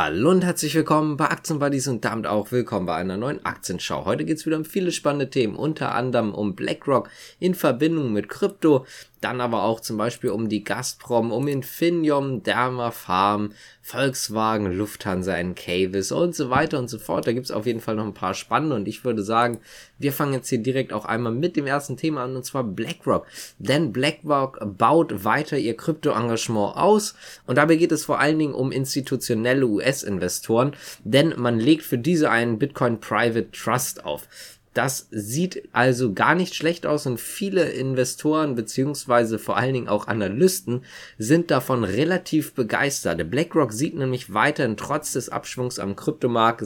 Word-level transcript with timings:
Hallo 0.00 0.30
und 0.30 0.44
herzlich 0.44 0.76
willkommen 0.76 1.16
bei 1.16 1.24
Aktienbuddies 1.24 1.88
und 1.88 2.04
damit 2.04 2.28
auch 2.28 2.52
willkommen 2.52 2.86
bei 2.86 2.94
einer 2.94 3.16
neuen 3.16 3.44
Aktienschau. 3.44 4.04
Heute 4.04 4.24
geht 4.24 4.36
es 4.36 4.46
wieder 4.46 4.56
um 4.56 4.64
viele 4.64 4.92
spannende 4.92 5.28
Themen, 5.28 5.56
unter 5.56 5.92
anderem 5.92 6.32
um 6.32 6.54
BlackRock 6.54 7.10
in 7.40 7.56
Verbindung 7.56 8.12
mit 8.12 8.28
Krypto, 8.28 8.86
dann 9.20 9.40
aber 9.40 9.64
auch 9.64 9.80
zum 9.80 9.96
Beispiel 9.96 10.30
um 10.30 10.48
die 10.48 10.64
Gazprom, 10.64 11.32
um 11.32 11.48
Infineon, 11.48 12.42
Dermafarm, 12.42 13.52
Volkswagen, 13.82 14.70
Lufthansa, 14.72 15.34
Encavis 15.34 16.12
und 16.12 16.34
so 16.34 16.50
weiter 16.50 16.78
und 16.78 16.88
so 16.88 16.98
fort. 16.98 17.26
Da 17.26 17.32
gibt's 17.32 17.50
auf 17.50 17.66
jeden 17.66 17.80
Fall 17.80 17.96
noch 17.96 18.04
ein 18.04 18.14
paar 18.14 18.34
spannende 18.34 18.76
und 18.76 18.86
ich 18.86 19.04
würde 19.04 19.22
sagen, 19.22 19.60
wir 19.98 20.12
fangen 20.12 20.34
jetzt 20.34 20.48
hier 20.48 20.58
direkt 20.58 20.92
auch 20.92 21.04
einmal 21.04 21.32
mit 21.32 21.56
dem 21.56 21.66
ersten 21.66 21.96
Thema 21.96 22.24
an 22.24 22.36
und 22.36 22.44
zwar 22.44 22.64
BlackRock. 22.64 23.26
Denn 23.58 23.92
BlackRock 23.92 24.60
baut 24.76 25.24
weiter 25.24 25.58
ihr 25.58 25.76
Krypto-Engagement 25.76 26.76
aus 26.76 27.14
und 27.46 27.56
dabei 27.56 27.76
geht 27.76 27.92
es 27.92 28.04
vor 28.04 28.20
allen 28.20 28.38
Dingen 28.38 28.54
um 28.54 28.72
institutionelle 28.72 29.66
US-Investoren, 29.66 30.72
denn 31.04 31.34
man 31.36 31.58
legt 31.58 31.82
für 31.82 31.98
diese 31.98 32.30
einen 32.30 32.58
Bitcoin 32.58 33.00
Private 33.00 33.50
Trust 33.52 34.04
auf. 34.04 34.28
Das 34.74 35.08
sieht 35.10 35.68
also 35.72 36.12
gar 36.12 36.34
nicht 36.34 36.54
schlecht 36.54 36.86
aus 36.86 37.06
und 37.06 37.18
viele 37.18 37.70
Investoren 37.70 38.54
beziehungsweise 38.54 39.38
vor 39.38 39.56
allen 39.56 39.74
Dingen 39.74 39.88
auch 39.88 40.06
Analysten 40.06 40.84
sind 41.18 41.50
davon 41.50 41.84
relativ 41.84 42.54
begeistert. 42.54 43.30
BlackRock 43.30 43.72
sieht 43.72 43.96
nämlich 43.96 44.34
weiterhin 44.34 44.76
trotz 44.76 45.14
des 45.14 45.30
Abschwungs 45.30 45.78
am 45.78 45.96
Kryptomarkt 45.96 46.58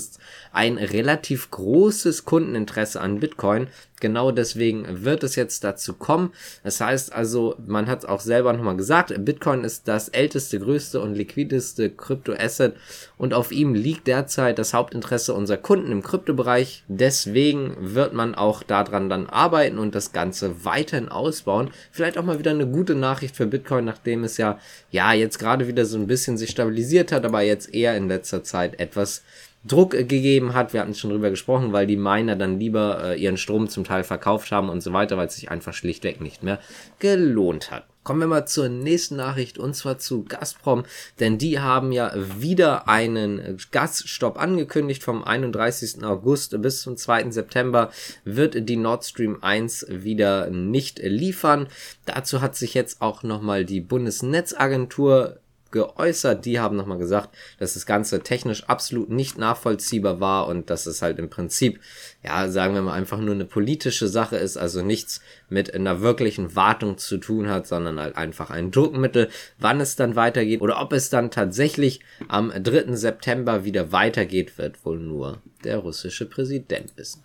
ein 0.52 0.78
relativ 0.78 1.50
großes 1.50 2.24
Kundeninteresse 2.24 3.00
an 3.00 3.20
Bitcoin 3.20 3.68
genau 4.02 4.32
deswegen 4.32 5.04
wird 5.04 5.22
es 5.22 5.36
jetzt 5.36 5.64
dazu 5.64 5.94
kommen. 5.94 6.32
Das 6.64 6.80
heißt 6.80 7.14
also, 7.14 7.54
man 7.66 7.86
hat 7.86 8.04
auch 8.04 8.20
selber 8.20 8.52
nochmal 8.52 8.76
gesagt, 8.76 9.14
Bitcoin 9.24 9.64
ist 9.64 9.88
das 9.88 10.10
älteste, 10.10 10.58
größte 10.58 11.00
und 11.00 11.14
liquideste 11.14 11.88
Kryptoasset 11.88 12.74
und 13.16 13.32
auf 13.32 13.52
ihm 13.52 13.74
liegt 13.74 14.08
derzeit 14.08 14.58
das 14.58 14.74
Hauptinteresse 14.74 15.32
unserer 15.32 15.56
Kunden 15.56 15.92
im 15.92 16.02
Kryptobereich. 16.02 16.82
Deswegen 16.88 17.76
wird 17.78 18.12
man 18.12 18.34
auch 18.34 18.64
daran 18.64 19.08
dann 19.08 19.28
arbeiten 19.28 19.78
und 19.78 19.94
das 19.94 20.12
Ganze 20.12 20.64
weiterhin 20.64 21.08
ausbauen. 21.08 21.70
Vielleicht 21.92 22.18
auch 22.18 22.24
mal 22.24 22.40
wieder 22.40 22.50
eine 22.50 22.66
gute 22.66 22.96
Nachricht 22.96 23.36
für 23.36 23.46
Bitcoin, 23.46 23.84
nachdem 23.84 24.24
es 24.24 24.36
ja, 24.36 24.58
ja, 24.90 25.12
jetzt 25.12 25.38
gerade 25.38 25.68
wieder 25.68 25.86
so 25.86 25.96
ein 25.96 26.08
bisschen 26.08 26.36
sich 26.36 26.50
stabilisiert 26.50 27.12
hat, 27.12 27.24
aber 27.24 27.42
jetzt 27.42 27.72
eher 27.72 27.96
in 27.96 28.08
letzter 28.08 28.42
Zeit 28.42 28.80
etwas 28.80 29.22
Druck 29.64 29.92
gegeben 29.92 30.54
hat. 30.54 30.72
Wir 30.72 30.80
hatten 30.80 30.94
schon 30.94 31.10
drüber 31.10 31.30
gesprochen, 31.30 31.72
weil 31.72 31.86
die 31.86 31.96
Miner 31.96 32.36
dann 32.36 32.58
lieber 32.58 33.02
äh, 33.04 33.20
ihren 33.20 33.36
Strom 33.36 33.68
zum 33.68 33.84
Teil 33.84 34.04
verkauft 34.04 34.50
haben 34.50 34.68
und 34.68 34.82
so 34.82 34.92
weiter, 34.92 35.16
weil 35.16 35.28
es 35.28 35.36
sich 35.36 35.50
einfach 35.50 35.74
schlichtweg 35.74 36.20
nicht 36.20 36.42
mehr 36.42 36.58
gelohnt 36.98 37.70
hat. 37.70 37.86
Kommen 38.04 38.18
wir 38.18 38.26
mal 38.26 38.46
zur 38.46 38.68
nächsten 38.68 39.14
Nachricht 39.14 39.58
und 39.58 39.74
zwar 39.74 39.98
zu 39.98 40.24
Gazprom, 40.24 40.82
denn 41.20 41.38
die 41.38 41.60
haben 41.60 41.92
ja 41.92 42.12
wieder 42.36 42.88
einen 42.88 43.58
Gasstopp 43.70 44.40
angekündigt. 44.40 45.04
Vom 45.04 45.22
31. 45.22 46.02
August 46.02 46.60
bis 46.60 46.82
zum 46.82 46.96
2. 46.96 47.30
September 47.30 47.92
wird 48.24 48.68
die 48.68 48.76
Nord 48.76 49.04
Stream 49.04 49.38
1 49.40 49.86
wieder 49.88 50.50
nicht 50.50 50.98
liefern. 50.98 51.68
Dazu 52.04 52.40
hat 52.40 52.56
sich 52.56 52.74
jetzt 52.74 53.00
auch 53.00 53.22
nochmal 53.22 53.64
die 53.64 53.80
Bundesnetzagentur 53.80 55.38
geäußert. 55.72 56.44
Die 56.44 56.60
haben 56.60 56.76
nochmal 56.76 56.98
gesagt, 56.98 57.30
dass 57.58 57.74
das 57.74 57.86
Ganze 57.86 58.20
technisch 58.20 58.64
absolut 58.64 59.10
nicht 59.10 59.38
nachvollziehbar 59.38 60.20
war 60.20 60.46
und 60.46 60.70
dass 60.70 60.86
es 60.86 61.02
halt 61.02 61.18
im 61.18 61.30
Prinzip, 61.30 61.80
ja, 62.22 62.48
sagen 62.48 62.74
wir 62.74 62.82
mal, 62.82 62.92
einfach 62.92 63.18
nur 63.18 63.34
eine 63.34 63.44
politische 63.44 64.08
Sache 64.08 64.36
ist, 64.36 64.56
also 64.56 64.82
nichts 64.82 65.20
mit 65.48 65.74
einer 65.74 66.00
wirklichen 66.00 66.54
Wartung 66.54 66.98
zu 66.98 67.18
tun 67.18 67.48
hat, 67.48 67.66
sondern 67.66 67.98
halt 67.98 68.16
einfach 68.16 68.50
ein 68.50 68.70
Druckmittel, 68.70 69.28
wann 69.58 69.80
es 69.80 69.96
dann 69.96 70.14
weitergeht 70.16 70.60
oder 70.60 70.80
ob 70.80 70.92
es 70.92 71.10
dann 71.10 71.30
tatsächlich 71.30 72.00
am 72.28 72.50
3. 72.50 72.94
September 72.94 73.64
wieder 73.64 73.92
weitergeht, 73.92 74.58
wird 74.58 74.84
wohl 74.84 74.98
nur 74.98 75.42
der 75.64 75.78
russische 75.78 76.26
Präsident 76.26 76.96
wissen. 76.96 77.24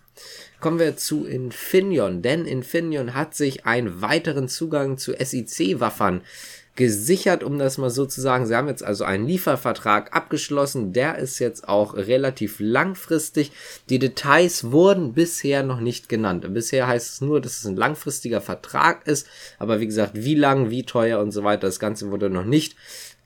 Kommen 0.60 0.78
wir 0.78 0.96
zu 0.96 1.24
Infineon, 1.24 2.22
denn 2.22 2.44
Infineon 2.44 3.14
hat 3.14 3.34
sich 3.34 3.64
einen 3.66 4.02
weiteren 4.02 4.48
Zugang 4.48 4.98
zu 4.98 5.12
SIC-Waffern 5.12 6.22
gesichert, 6.78 7.42
um 7.42 7.58
das 7.58 7.76
mal 7.76 7.90
so 7.90 8.06
zu 8.06 8.20
sagen. 8.20 8.46
Sie 8.46 8.54
haben 8.54 8.68
jetzt 8.68 8.84
also 8.84 9.02
einen 9.02 9.26
Liefervertrag 9.26 10.14
abgeschlossen. 10.14 10.92
Der 10.92 11.18
ist 11.18 11.40
jetzt 11.40 11.68
auch 11.68 11.94
relativ 11.94 12.60
langfristig. 12.60 13.50
Die 13.90 13.98
Details 13.98 14.70
wurden 14.70 15.12
bisher 15.12 15.64
noch 15.64 15.80
nicht 15.80 16.08
genannt. 16.08 16.46
Bisher 16.54 16.86
heißt 16.86 17.14
es 17.14 17.20
nur, 17.20 17.40
dass 17.40 17.58
es 17.58 17.66
ein 17.66 17.74
langfristiger 17.74 18.40
Vertrag 18.40 19.08
ist. 19.08 19.26
Aber 19.58 19.80
wie 19.80 19.86
gesagt, 19.86 20.12
wie 20.14 20.36
lang, 20.36 20.70
wie 20.70 20.84
teuer 20.84 21.18
und 21.18 21.32
so 21.32 21.42
weiter, 21.42 21.66
das 21.66 21.80
Ganze 21.80 22.12
wurde 22.12 22.30
noch 22.30 22.44
nicht 22.44 22.76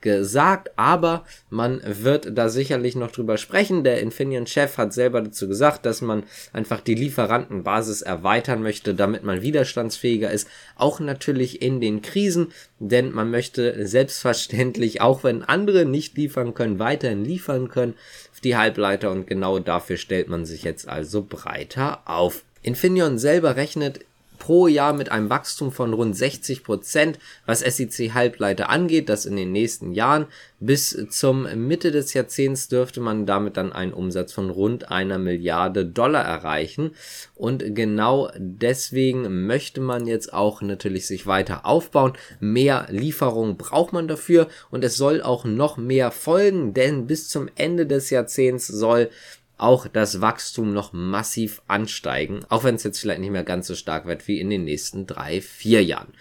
gesagt, 0.03 0.71
aber 0.77 1.25
man 1.49 1.81
wird 1.85 2.37
da 2.37 2.49
sicherlich 2.49 2.97
noch 2.97 3.11
drüber 3.11 3.39
sprechen. 3.39 3.85
Der 3.85 4.01
Infineon-Chef 4.01 4.77
hat 4.77 4.93
selber 4.93 5.23
dazu 5.23 5.49
gesagt, 5.49 5.87
dass 5.87 6.01
man 6.01 6.25
einfach 6.53 6.81
die 6.81 6.95
Lieferantenbasis 6.95 8.03
erweitern 8.03 8.63
möchte, 8.63 8.95
damit 8.95 9.25
man 9.25 9.43
widerstandsfähiger 9.43 10.31
ist, 10.31 10.49
auch 10.77 11.01
natürlich 11.01 11.63
in 11.63 11.81
den 11.81 12.03
Krisen, 12.03 12.53
denn 12.79 13.13
man 13.13 13.31
möchte 13.31 13.87
selbstverständlich, 13.87 15.01
auch 15.01 15.25
wenn 15.25 15.43
andere 15.43 15.85
nicht 15.87 16.17
liefern 16.17 16.55
können, 16.55 16.79
weiterhin 16.79 17.25
liefern 17.25 17.69
können 17.69 17.95
die 18.43 18.57
Halbleiter 18.57 19.11
und 19.11 19.27
genau 19.27 19.59
dafür 19.59 19.97
stellt 19.97 20.29
man 20.29 20.45
sich 20.45 20.63
jetzt 20.63 20.89
also 20.89 21.25
breiter 21.29 22.03
auf. 22.05 22.45
Infineon 22.63 23.19
selber 23.19 23.57
rechnet 23.57 24.01
pro 24.43 24.67
Jahr 24.67 24.93
mit 24.93 25.13
einem 25.13 25.31
Wachstum 25.31 25.71
von 25.71 25.93
rund 25.93 26.17
60 26.17 26.65
Prozent, 26.65 27.21
was 27.47 27.61
SEC 27.61 28.13
Halbleiter 28.13 28.71
angeht, 28.71 29.09
das 29.09 29.25
in 29.25 29.37
den 29.37 29.53
nächsten 29.53 29.93
Jahren. 29.93 30.27
Bis 30.59 31.07
zum 31.11 31.47
Mitte 31.69 31.93
des 31.93 32.13
Jahrzehnts 32.13 32.67
dürfte 32.67 33.01
man 33.01 33.25
damit 33.25 33.57
dann 33.57 33.73
einen 33.73 33.93
Umsatz 33.93 34.33
von 34.33 34.51
rund 34.51 34.91
einer 34.91 35.19
Milliarde 35.19 35.87
Dollar 35.87 36.25
erreichen. 36.25 36.91
Und 37.37 37.77
genau 37.77 38.33
deswegen 38.37 39.47
möchte 39.47 39.81
man 39.81 40.09
jetzt 40.09 40.33
auch 40.33 40.61
natürlich 40.61 41.07
sich 41.07 41.29
weiter 41.29 41.65
aufbauen. 41.65 42.15
Mehr 42.41 42.89
Lieferungen 42.91 43.57
braucht 43.57 43.93
man 43.93 44.09
dafür 44.09 44.49
und 44.73 44.83
es 44.83 44.97
soll 44.97 45.23
auch 45.23 45.45
noch 45.45 45.77
mehr 45.77 46.11
folgen, 46.11 46.75
denn 46.75 47.07
bis 47.07 47.29
zum 47.29 47.49
Ende 47.55 47.87
des 47.87 48.11
Jahrzehnts 48.11 48.67
soll 48.67 49.09
auch 49.63 49.87
das 49.87 50.21
Wachstum 50.21 50.73
noch 50.73 50.93
massiv 50.93 51.63
ansteigen, 51.69 52.45
auch 52.49 52.65
wenn 52.65 52.75
es 52.75 52.83
jetzt 52.83 53.01
vielleicht 53.01 53.21
nicht 53.21 53.31
mehr 53.31 53.45
ganz 53.45 53.69
so 53.69 53.75
stark 53.75 54.07
wird 54.07 54.27
wie 54.27 54.41
in 54.41 54.51
den 54.51 54.65
nächsten 54.65 55.07
drei, 55.07 55.41
vier 55.41 55.85
Jahren. 55.85 56.13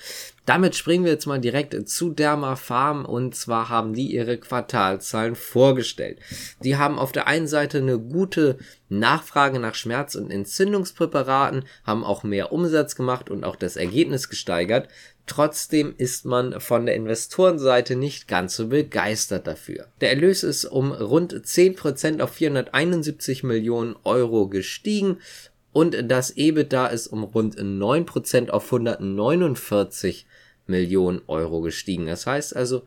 Damit 0.45 0.75
springen 0.75 1.05
wir 1.05 1.11
jetzt 1.11 1.27
mal 1.27 1.39
direkt 1.39 1.87
zu 1.87 2.11
Derma 2.11 2.55
Farm 2.55 3.05
und 3.05 3.35
zwar 3.35 3.69
haben 3.69 3.93
die 3.93 4.13
ihre 4.13 4.37
Quartalzahlen 4.37 5.35
vorgestellt. 5.35 6.19
Die 6.63 6.77
haben 6.77 6.99
auf 6.99 7.11
der 7.11 7.27
einen 7.27 7.47
Seite 7.47 7.77
eine 7.79 7.99
gute 7.99 8.57
Nachfrage 8.91 9.59
nach 9.59 9.73
Schmerz- 9.73 10.15
und 10.15 10.31
Entzündungspräparaten, 10.31 11.63
haben 11.85 12.03
auch 12.03 12.23
mehr 12.23 12.51
Umsatz 12.51 12.95
gemacht 12.95 13.29
und 13.29 13.45
auch 13.45 13.55
das 13.55 13.77
Ergebnis 13.77 14.29
gesteigert. 14.29 14.89
Trotzdem 15.27 15.93
ist 15.97 16.25
man 16.25 16.59
von 16.59 16.85
der 16.85 16.95
Investorenseite 16.95 17.95
nicht 17.95 18.27
ganz 18.27 18.55
so 18.55 18.67
begeistert 18.67 19.47
dafür. 19.47 19.87
Der 20.01 20.09
Erlös 20.09 20.43
ist 20.43 20.65
um 20.65 20.91
rund 20.91 21.33
10% 21.33 22.21
auf 22.21 22.31
471 22.31 23.43
Millionen 23.43 23.95
Euro 24.03 24.49
gestiegen 24.49 25.19
und 25.71 25.95
das 26.11 26.31
EBITDA 26.35 26.87
ist 26.87 27.07
um 27.07 27.23
rund 27.23 27.57
9% 27.57 28.49
auf 28.49 28.65
149 28.65 30.25
Millionen 30.67 31.21
Euro 31.27 31.61
gestiegen. 31.61 32.07
Das 32.07 32.27
heißt 32.27 32.55
also, 32.55 32.83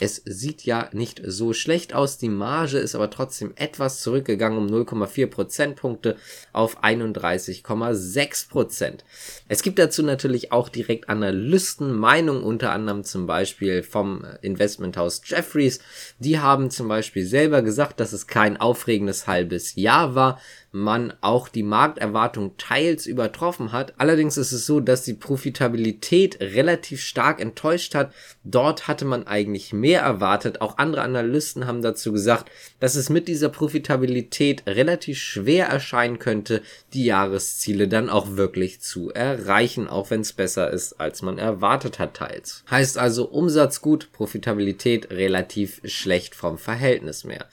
es 0.00 0.22
sieht 0.24 0.64
ja 0.64 0.88
nicht 0.92 1.22
so 1.24 1.52
schlecht 1.52 1.94
aus. 1.94 2.18
Die 2.18 2.28
Marge 2.28 2.78
ist 2.78 2.94
aber 2.94 3.10
trotzdem 3.10 3.52
etwas 3.54 4.00
zurückgegangen 4.00 4.58
um 4.58 4.66
0,4 4.66 5.28
Prozentpunkte 5.28 6.16
auf 6.52 6.82
31,6 6.82 8.48
Prozent. 8.48 9.04
Es 9.48 9.62
gibt 9.62 9.78
dazu 9.78 10.02
natürlich 10.02 10.50
auch 10.50 10.68
direkt 10.68 11.08
Analystenmeinungen, 11.08 12.42
unter 12.42 12.72
anderem 12.72 13.04
zum 13.04 13.26
Beispiel 13.26 13.84
vom 13.84 14.26
Investmenthaus 14.42 15.22
Jeffries. 15.24 15.78
Die 16.18 16.40
haben 16.40 16.70
zum 16.70 16.88
Beispiel 16.88 17.24
selber 17.24 17.62
gesagt, 17.62 18.00
dass 18.00 18.12
es 18.12 18.26
kein 18.26 18.56
aufregendes 18.56 19.28
halbes 19.28 19.76
Jahr 19.76 20.16
war 20.16 20.40
man 20.74 21.12
auch 21.20 21.48
die 21.48 21.62
Markterwartung 21.62 22.56
teils 22.58 23.06
übertroffen 23.06 23.70
hat. 23.70 23.94
Allerdings 23.98 24.36
ist 24.36 24.50
es 24.50 24.66
so, 24.66 24.80
dass 24.80 25.04
die 25.04 25.14
Profitabilität 25.14 26.40
relativ 26.40 27.00
stark 27.00 27.40
enttäuscht 27.40 27.94
hat. 27.94 28.12
Dort 28.42 28.88
hatte 28.88 29.04
man 29.04 29.28
eigentlich 29.28 29.72
mehr 29.72 30.00
erwartet. 30.00 30.60
Auch 30.60 30.78
andere 30.78 31.02
Analysten 31.02 31.68
haben 31.68 31.80
dazu 31.80 32.12
gesagt, 32.12 32.50
dass 32.80 32.96
es 32.96 33.08
mit 33.08 33.28
dieser 33.28 33.50
Profitabilität 33.50 34.64
relativ 34.66 35.18
schwer 35.18 35.66
erscheinen 35.66 36.18
könnte, 36.18 36.60
die 36.92 37.04
Jahresziele 37.04 37.86
dann 37.86 38.10
auch 38.10 38.36
wirklich 38.36 38.80
zu 38.80 39.12
erreichen, 39.12 39.86
auch 39.86 40.10
wenn 40.10 40.22
es 40.22 40.32
besser 40.32 40.72
ist, 40.72 40.94
als 41.00 41.22
man 41.22 41.38
erwartet 41.38 42.00
hat 42.00 42.14
teils. 42.14 42.64
Heißt 42.68 42.98
also 42.98 43.28
Umsatz 43.28 43.80
gut, 43.80 44.10
Profitabilität 44.10 45.10
relativ 45.10 45.80
schlecht 45.84 46.34
vom 46.34 46.58
Verhältnis 46.58 47.22
mehr. 47.22 47.46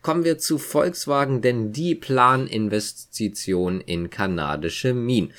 Kommen 0.00 0.22
wir 0.22 0.38
zu 0.38 0.58
Volkswagen, 0.58 1.42
denn 1.42 1.72
die 1.72 1.96
planen 1.96 2.46
in 2.46 2.67
Investitionen 2.68 3.80
in 3.80 4.10
kanadische 4.10 4.92
Minen. 4.92 5.32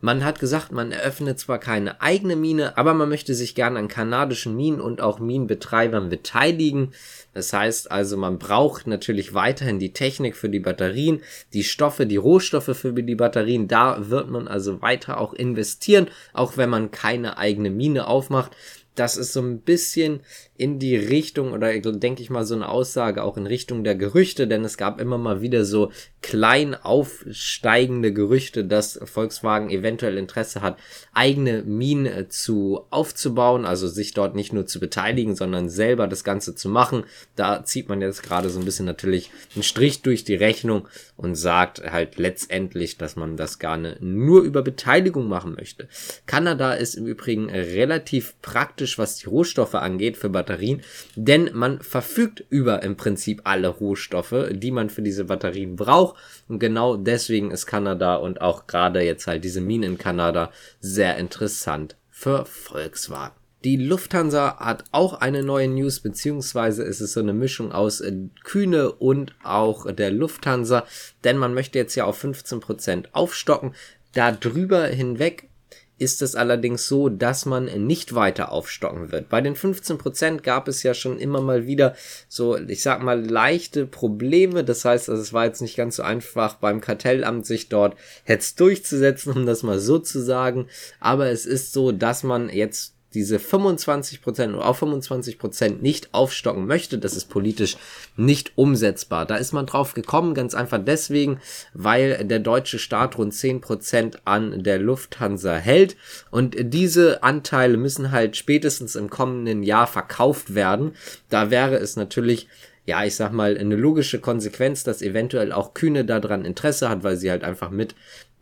Man 0.00 0.24
hat 0.24 0.38
gesagt, 0.38 0.72
man 0.72 0.92
eröffnet 0.92 1.40
zwar 1.40 1.58
keine 1.58 2.00
eigene 2.00 2.36
Mine, 2.36 2.76
aber 2.76 2.94
man 2.94 3.08
möchte 3.08 3.34
sich 3.34 3.54
gerne 3.54 3.78
an 3.78 3.88
kanadischen 3.88 4.54
Minen 4.54 4.80
und 4.80 5.00
auch 5.00 5.18
Minenbetreibern 5.18 6.10
beteiligen. 6.10 6.92
Das 7.32 7.52
heißt 7.52 7.90
also, 7.90 8.16
man 8.16 8.38
braucht 8.38 8.86
natürlich 8.86 9.34
weiterhin 9.34 9.78
die 9.78 9.94
Technik 9.94 10.36
für 10.36 10.50
die 10.50 10.60
Batterien, 10.60 11.22
die 11.54 11.64
Stoffe, 11.64 12.06
die 12.06 12.18
Rohstoffe 12.18 12.76
für 12.76 12.92
die 12.92 13.14
Batterien. 13.14 13.68
Da 13.68 14.10
wird 14.10 14.30
man 14.30 14.48
also 14.48 14.80
weiter 14.82 15.18
auch 15.18 15.32
investieren, 15.32 16.08
auch 16.34 16.56
wenn 16.56 16.70
man 16.70 16.90
keine 16.90 17.38
eigene 17.38 17.70
Mine 17.70 18.06
aufmacht 18.06 18.52
das 18.96 19.16
ist 19.16 19.32
so 19.32 19.40
ein 19.40 19.60
bisschen 19.60 20.20
in 20.56 20.78
die 20.78 20.96
Richtung 20.96 21.52
oder 21.52 21.78
denke 21.78 22.22
ich 22.22 22.30
mal 22.30 22.44
so 22.44 22.54
eine 22.54 22.68
Aussage 22.68 23.22
auch 23.22 23.36
in 23.36 23.46
Richtung 23.46 23.84
der 23.84 23.94
Gerüchte, 23.94 24.48
denn 24.48 24.64
es 24.64 24.76
gab 24.76 25.00
immer 25.00 25.18
mal 25.18 25.40
wieder 25.42 25.64
so 25.64 25.92
klein 26.22 26.74
aufsteigende 26.74 28.12
Gerüchte, 28.12 28.64
dass 28.64 28.98
Volkswagen 29.04 29.70
eventuell 29.70 30.18
Interesse 30.18 30.62
hat, 30.62 30.78
eigene 31.12 31.62
Minen 31.62 32.06
äh, 32.06 32.28
zu 32.28 32.84
aufzubauen, 32.90 33.64
also 33.64 33.86
sich 33.86 34.12
dort 34.12 34.34
nicht 34.34 34.52
nur 34.52 34.66
zu 34.66 34.80
beteiligen, 34.80 35.36
sondern 35.36 35.68
selber 35.68 36.08
das 36.08 36.24
Ganze 36.24 36.54
zu 36.54 36.68
machen. 36.68 37.04
Da 37.36 37.64
zieht 37.64 37.88
man 37.88 38.00
jetzt 38.00 38.22
gerade 38.22 38.50
so 38.50 38.58
ein 38.58 38.64
bisschen 38.64 38.86
natürlich 38.86 39.30
einen 39.54 39.62
Strich 39.62 40.02
durch 40.02 40.24
die 40.24 40.34
Rechnung 40.34 40.88
und 41.16 41.36
sagt 41.36 41.80
halt 41.80 42.18
letztendlich, 42.18 42.98
dass 42.98 43.14
man 43.14 43.36
das 43.36 43.58
gerne 43.58 43.96
nur 44.00 44.42
über 44.42 44.62
Beteiligung 44.62 45.28
machen 45.28 45.54
möchte. 45.54 45.86
Kanada 46.26 46.72
ist 46.72 46.94
im 46.94 47.06
Übrigen 47.06 47.50
relativ 47.50 48.34
praktisch, 48.42 48.85
was 48.98 49.16
die 49.16 49.26
Rohstoffe 49.26 49.74
angeht 49.74 50.16
für 50.16 50.28
Batterien, 50.28 50.82
denn 51.14 51.50
man 51.52 51.80
verfügt 51.80 52.44
über 52.48 52.82
im 52.82 52.96
Prinzip 52.96 53.42
alle 53.44 53.68
Rohstoffe, 53.68 54.50
die 54.50 54.70
man 54.70 54.90
für 54.90 55.02
diese 55.02 55.24
Batterien 55.24 55.76
braucht. 55.76 56.16
Und 56.48 56.58
genau 56.58 56.96
deswegen 56.96 57.50
ist 57.50 57.66
Kanada 57.66 58.16
und 58.16 58.40
auch 58.40 58.66
gerade 58.66 59.00
jetzt 59.02 59.26
halt 59.26 59.44
diese 59.44 59.60
Minen 59.60 59.92
in 59.92 59.98
Kanada 59.98 60.50
sehr 60.80 61.16
interessant 61.16 61.96
für 62.10 62.44
Volkswagen. 62.46 63.34
Die 63.64 63.76
Lufthansa 63.76 64.58
hat 64.58 64.84
auch 64.92 65.14
eine 65.20 65.42
neue 65.42 65.66
News, 65.66 66.00
beziehungsweise 66.00 66.84
ist 66.84 67.00
es 67.00 67.14
so 67.14 67.20
eine 67.20 67.32
Mischung 67.32 67.72
aus 67.72 68.00
äh, 68.00 68.12
Kühne 68.44 68.92
und 68.92 69.34
auch 69.42 69.90
der 69.90 70.12
Lufthansa, 70.12 70.86
denn 71.24 71.36
man 71.36 71.52
möchte 71.52 71.78
jetzt 71.78 71.96
ja 71.96 72.04
auf 72.04 72.22
15% 72.22 73.06
aufstocken. 73.12 73.74
Darüber 74.12 74.86
hinweg 74.86 75.48
ist 75.98 76.20
es 76.20 76.34
allerdings 76.34 76.86
so, 76.86 77.08
dass 77.08 77.46
man 77.46 77.64
nicht 77.86 78.14
weiter 78.14 78.52
aufstocken 78.52 79.12
wird. 79.12 79.28
Bei 79.28 79.40
den 79.40 79.56
15% 79.56 80.42
gab 80.42 80.68
es 80.68 80.82
ja 80.82 80.92
schon 80.92 81.18
immer 81.18 81.40
mal 81.40 81.66
wieder 81.66 81.94
so, 82.28 82.58
ich 82.58 82.82
sag 82.82 83.02
mal, 83.02 83.24
leichte 83.24 83.86
Probleme. 83.86 84.62
Das 84.62 84.84
heißt, 84.84 85.08
also 85.08 85.22
es 85.22 85.32
war 85.32 85.46
jetzt 85.46 85.62
nicht 85.62 85.76
ganz 85.76 85.96
so 85.96 86.02
einfach 86.02 86.56
beim 86.56 86.80
Kartellamt 86.80 87.46
sich 87.46 87.68
dort 87.68 87.96
jetzt 88.26 88.60
durchzusetzen, 88.60 89.32
um 89.32 89.46
das 89.46 89.62
mal 89.62 89.78
so 89.78 89.98
zu 89.98 90.20
sagen. 90.20 90.66
Aber 91.00 91.28
es 91.28 91.46
ist 91.46 91.72
so, 91.72 91.92
dass 91.92 92.22
man 92.22 92.50
jetzt 92.50 92.95
diese 93.16 93.38
25% 93.38 94.54
oder 94.54 94.66
auf 94.66 94.82
25% 94.82 95.80
nicht 95.80 96.12
aufstocken 96.12 96.66
möchte, 96.66 96.98
das 96.98 97.16
ist 97.16 97.30
politisch 97.30 97.78
nicht 98.14 98.52
umsetzbar. 98.56 99.24
Da 99.24 99.36
ist 99.36 99.54
man 99.54 99.64
drauf 99.64 99.94
gekommen, 99.94 100.34
ganz 100.34 100.54
einfach 100.54 100.78
deswegen, 100.84 101.40
weil 101.72 102.24
der 102.26 102.40
deutsche 102.40 102.78
Staat 102.78 103.16
rund 103.16 103.32
10% 103.32 104.18
an 104.26 104.62
der 104.62 104.78
Lufthansa 104.78 105.56
hält 105.56 105.96
und 106.30 106.56
diese 106.58 107.22
Anteile 107.22 107.78
müssen 107.78 108.12
halt 108.12 108.36
spätestens 108.36 108.96
im 108.96 109.08
kommenden 109.08 109.62
Jahr 109.62 109.86
verkauft 109.86 110.54
werden. 110.54 110.92
Da 111.30 111.50
wäre 111.50 111.76
es 111.76 111.96
natürlich 111.96 112.48
ja, 112.86 113.04
ich 113.04 113.16
sag 113.16 113.32
mal, 113.32 113.58
eine 113.58 113.74
logische 113.74 114.20
Konsequenz, 114.20 114.84
dass 114.84 115.02
eventuell 115.02 115.50
auch 115.50 115.74
Kühne 115.74 116.04
daran 116.04 116.44
Interesse 116.44 116.88
hat, 116.88 117.02
weil 117.02 117.16
sie 117.16 117.32
halt 117.32 117.42
einfach 117.42 117.70
mit 117.70 117.96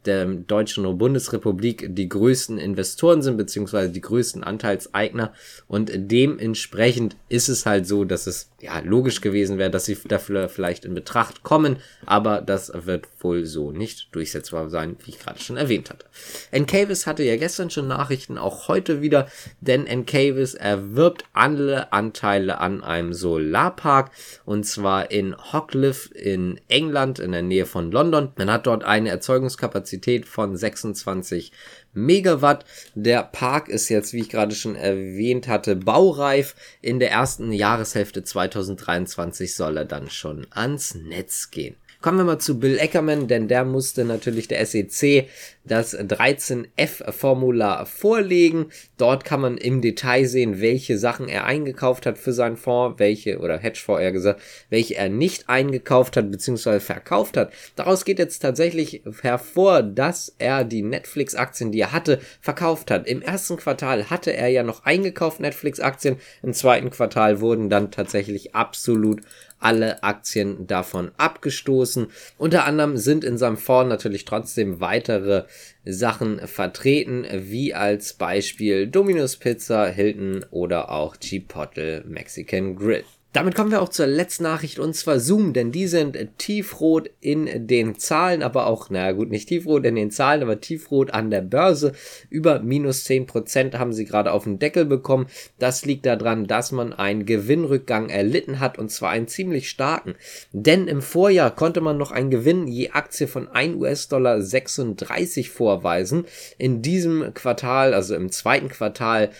der 0.06 0.26
deutschen 0.26 0.84
Bundesrepublik 0.98 1.94
die 1.94 2.08
größten 2.08 2.58
Investoren 2.58 3.22
sind, 3.22 3.36
beziehungsweise 3.36 3.90
die 3.90 4.00
größten 4.00 4.44
Anteilseigner. 4.44 5.32
Und 5.66 5.90
dementsprechend 5.94 7.16
ist 7.28 7.48
es 7.48 7.66
halt 7.66 7.86
so, 7.86 8.04
dass 8.04 8.26
es 8.26 8.50
ja 8.60 8.78
logisch 8.80 9.20
gewesen 9.20 9.58
wäre, 9.58 9.70
dass 9.70 9.84
sie 9.84 9.96
dafür 10.06 10.48
vielleicht 10.48 10.84
in 10.84 10.94
Betracht 10.94 11.42
kommen, 11.42 11.76
aber 12.06 12.40
das 12.40 12.72
wird 12.74 13.08
wohl 13.20 13.44
so 13.44 13.70
nicht 13.70 14.14
durchsetzbar 14.14 14.70
sein, 14.70 14.96
wie 15.04 15.10
ich 15.10 15.18
gerade 15.18 15.40
schon 15.40 15.56
erwähnt 15.56 15.90
hatte. 15.90 16.06
Encavis 16.50 17.06
hatte 17.06 17.22
ja 17.22 17.36
gestern 17.36 17.70
schon 17.70 17.88
Nachrichten, 17.88 18.38
auch 18.38 18.68
heute 18.68 19.02
wieder, 19.02 19.28
denn 19.60 19.86
Encavis 19.86 20.54
erwirbt 20.54 21.24
alle 21.32 21.92
Anteile 21.92 22.58
an 22.58 22.82
einem 22.82 23.12
Solarpark 23.12 24.10
und 24.44 24.64
zwar 24.64 25.10
in 25.10 25.36
Hockliff 25.36 26.10
in 26.14 26.58
England 26.68 27.18
in 27.18 27.32
der 27.32 27.42
Nähe 27.42 27.66
von 27.66 27.90
London. 27.90 28.32
Man 28.36 28.50
hat 28.50 28.66
dort 28.66 28.84
eine 28.84 29.10
Erzeugungskapazität 29.10 29.93
von 30.26 30.56
26 30.56 31.52
Megawatt. 31.92 32.64
Der 32.94 33.22
Park 33.22 33.68
ist 33.68 33.88
jetzt, 33.88 34.12
wie 34.12 34.20
ich 34.20 34.28
gerade 34.28 34.54
schon 34.54 34.76
erwähnt 34.76 35.48
hatte, 35.48 35.76
baureif. 35.76 36.54
In 36.82 36.98
der 36.98 37.10
ersten 37.10 37.52
Jahreshälfte 37.52 38.24
2023 38.24 39.54
soll 39.54 39.76
er 39.78 39.84
dann 39.84 40.10
schon 40.10 40.46
ans 40.50 40.94
Netz 40.94 41.50
gehen. 41.50 41.76
Kommen 42.04 42.18
wir 42.18 42.24
mal 42.24 42.38
zu 42.38 42.60
Bill 42.60 42.76
Eckerman, 42.78 43.28
denn 43.28 43.48
der 43.48 43.64
musste 43.64 44.04
natürlich 44.04 44.46
der 44.46 44.66
SEC 44.66 45.26
das 45.64 45.98
13F-Formular 45.98 47.86
vorlegen. 47.86 48.66
Dort 48.98 49.24
kann 49.24 49.40
man 49.40 49.56
im 49.56 49.80
Detail 49.80 50.26
sehen, 50.26 50.60
welche 50.60 50.98
Sachen 50.98 51.28
er 51.28 51.44
eingekauft 51.44 52.06
hat 52.06 52.18
für 52.18 52.32
seinen 52.32 52.56
Fonds, 52.56 52.98
welche, 52.98 53.38
oder 53.38 53.58
Hedgefonds 53.58 54.02
eher 54.02 54.12
gesagt, 54.12 54.40
welche 54.70 54.96
er 54.96 55.08
nicht 55.08 55.48
eingekauft 55.48 56.16
hat 56.16 56.30
bzw. 56.30 56.80
verkauft 56.80 57.36
hat. 57.36 57.52
Daraus 57.76 58.04
geht 58.04 58.18
jetzt 58.18 58.40
tatsächlich 58.40 59.02
hervor, 59.22 59.82
dass 59.82 60.34
er 60.38 60.64
die 60.64 60.82
Netflix-Aktien, 60.82 61.72
die 61.72 61.80
er 61.80 61.92
hatte, 61.92 62.20
verkauft 62.40 62.90
hat. 62.90 63.06
Im 63.06 63.22
ersten 63.22 63.56
Quartal 63.56 64.10
hatte 64.10 64.34
er 64.34 64.48
ja 64.48 64.62
noch 64.62 64.84
eingekauft 64.84 65.40
Netflix-Aktien, 65.40 66.16
im 66.42 66.52
zweiten 66.52 66.90
Quartal 66.90 67.40
wurden 67.40 67.70
dann 67.70 67.90
tatsächlich 67.90 68.54
absolut 68.54 69.22
alle 69.64 70.02
Aktien 70.02 70.66
davon 70.66 71.10
abgestoßen. 71.16 72.08
Unter 72.36 72.64
anderem 72.66 72.98
sind 72.98 73.24
in 73.24 73.38
seinem 73.38 73.56
Fonds 73.56 73.88
natürlich 73.88 74.26
trotzdem 74.26 74.80
weitere 74.80 75.44
Sachen 75.84 76.46
vertreten, 76.46 77.26
wie 77.30 77.74
als 77.74 78.14
Beispiel 78.14 78.86
Domino's 78.86 79.36
Pizza, 79.36 79.86
Hilton 79.86 80.44
oder 80.50 80.90
auch 80.90 81.16
Chipotle 81.16 82.04
Mexican 82.06 82.76
Grill. 82.76 83.04
Damit 83.34 83.56
kommen 83.56 83.72
wir 83.72 83.82
auch 83.82 83.88
zur 83.88 84.06
letzten 84.06 84.44
Nachricht 84.44 84.78
und 84.78 84.94
zwar 84.94 85.18
Zoom, 85.18 85.54
denn 85.54 85.72
die 85.72 85.88
sind 85.88 86.16
tiefrot 86.38 87.10
in 87.20 87.66
den 87.66 87.98
Zahlen, 87.98 88.44
aber 88.44 88.68
auch, 88.68 88.90
naja 88.90 89.10
gut, 89.10 89.28
nicht 89.28 89.48
tiefrot 89.48 89.84
in 89.84 89.96
den 89.96 90.12
Zahlen, 90.12 90.40
aber 90.40 90.60
tiefrot 90.60 91.10
an 91.10 91.32
der 91.32 91.40
Börse. 91.40 91.94
Über 92.30 92.60
minus 92.60 93.02
zehn 93.02 93.26
Prozent 93.26 93.76
haben 93.76 93.92
sie 93.92 94.04
gerade 94.04 94.30
auf 94.30 94.44
den 94.44 94.60
Deckel 94.60 94.84
bekommen. 94.84 95.26
Das 95.58 95.84
liegt 95.84 96.06
daran, 96.06 96.46
dass 96.46 96.70
man 96.70 96.92
einen 96.92 97.26
Gewinnrückgang 97.26 98.08
erlitten 98.08 98.60
hat 98.60 98.78
und 98.78 98.92
zwar 98.92 99.10
einen 99.10 99.26
ziemlich 99.26 99.68
starken. 99.68 100.14
Denn 100.52 100.86
im 100.86 101.02
Vorjahr 101.02 101.52
konnte 101.52 101.80
man 101.80 101.98
noch 101.98 102.12
einen 102.12 102.30
Gewinn 102.30 102.68
je 102.68 102.90
Aktie 102.90 103.26
von 103.26 103.48
1 103.48 103.74
US-Dollar 103.74 104.42
36 104.42 105.50
vorweisen. 105.50 106.26
In 106.56 106.82
diesem 106.82 107.34
Quartal, 107.34 107.94
also 107.94 108.14
im 108.14 108.30
zweiten 108.30 108.68
Quartal, 108.68 109.30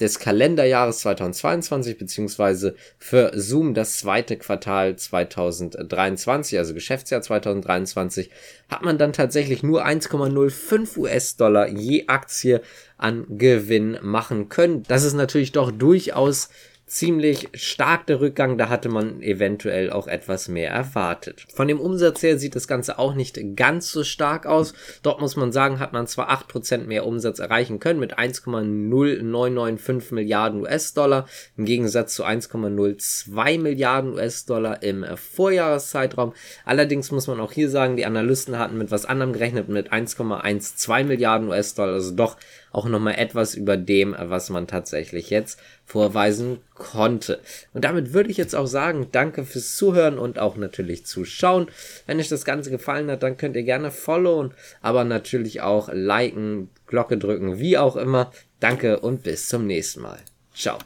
des 0.00 0.18
Kalenderjahres 0.18 1.00
2022 1.00 1.96
beziehungsweise 1.96 2.74
für 2.98 3.30
Zoom 3.34 3.74
das 3.74 3.98
zweite 3.98 4.36
Quartal 4.36 4.96
2023, 4.96 6.58
also 6.58 6.74
Geschäftsjahr 6.74 7.22
2023, 7.22 8.30
hat 8.68 8.82
man 8.82 8.98
dann 8.98 9.12
tatsächlich 9.12 9.62
nur 9.62 9.86
1,05 9.86 10.98
US-Dollar 10.98 11.68
je 11.68 12.08
Aktie 12.08 12.60
an 12.96 13.24
Gewinn 13.28 13.98
machen 14.02 14.48
können. 14.48 14.82
Das 14.88 15.04
ist 15.04 15.14
natürlich 15.14 15.52
doch 15.52 15.70
durchaus 15.70 16.48
ziemlich 16.86 17.48
stark 17.54 18.06
der 18.06 18.20
Rückgang, 18.20 18.58
da 18.58 18.68
hatte 18.68 18.88
man 18.88 19.22
eventuell 19.22 19.90
auch 19.90 20.06
etwas 20.06 20.48
mehr 20.48 20.70
erwartet. 20.70 21.46
Von 21.54 21.66
dem 21.66 21.80
Umsatz 21.80 22.22
her 22.22 22.38
sieht 22.38 22.54
das 22.54 22.68
Ganze 22.68 22.98
auch 22.98 23.14
nicht 23.14 23.38
ganz 23.56 23.90
so 23.90 24.04
stark 24.04 24.44
aus. 24.46 24.74
Dort 25.02 25.20
muss 25.20 25.36
man 25.36 25.50
sagen, 25.50 25.78
hat 25.78 25.94
man 25.94 26.06
zwar 26.06 26.30
8% 26.30 26.84
mehr 26.84 27.06
Umsatz 27.06 27.38
erreichen 27.38 27.80
können 27.80 28.00
mit 28.00 28.18
1,0995 28.18 30.14
Milliarden 30.14 30.60
US-Dollar 30.60 31.26
im 31.56 31.64
Gegensatz 31.64 32.14
zu 32.14 32.24
1,02 32.24 33.58
Milliarden 33.58 34.12
US-Dollar 34.12 34.82
im 34.82 35.04
Vorjahreszeitraum. 35.16 36.34
Allerdings 36.64 37.10
muss 37.10 37.26
man 37.26 37.40
auch 37.40 37.52
hier 37.52 37.70
sagen, 37.70 37.96
die 37.96 38.04
Analysten 38.06 38.58
hatten 38.58 38.76
mit 38.76 38.90
was 38.90 39.06
anderem 39.06 39.32
gerechnet 39.32 39.68
mit 39.68 39.90
1,12 39.92 41.04
Milliarden 41.04 41.48
US-Dollar, 41.48 41.94
also 41.94 42.10
doch 42.10 42.36
auch 42.74 42.86
nochmal 42.86 43.14
etwas 43.16 43.54
über 43.54 43.76
dem, 43.76 44.16
was 44.18 44.50
man 44.50 44.66
tatsächlich 44.66 45.30
jetzt 45.30 45.60
vorweisen 45.84 46.58
konnte. 46.74 47.40
Und 47.72 47.84
damit 47.84 48.12
würde 48.12 48.30
ich 48.30 48.36
jetzt 48.36 48.56
auch 48.56 48.66
sagen, 48.66 49.08
danke 49.12 49.44
fürs 49.44 49.76
Zuhören 49.76 50.18
und 50.18 50.38
auch 50.38 50.56
natürlich 50.56 51.06
Zuschauen. 51.06 51.68
Wenn 52.06 52.18
euch 52.18 52.28
das 52.28 52.44
Ganze 52.44 52.70
gefallen 52.70 53.10
hat, 53.10 53.22
dann 53.22 53.36
könnt 53.36 53.56
ihr 53.56 53.62
gerne 53.62 53.90
followen, 53.90 54.54
aber 54.80 55.04
natürlich 55.04 55.60
auch 55.60 55.88
liken, 55.92 56.68
Glocke 56.86 57.16
drücken, 57.16 57.58
wie 57.58 57.78
auch 57.78 57.96
immer. 57.96 58.32
Danke 58.60 59.00
und 59.00 59.22
bis 59.22 59.48
zum 59.48 59.66
nächsten 59.66 60.02
Mal. 60.02 60.18
Ciao. 60.54 60.78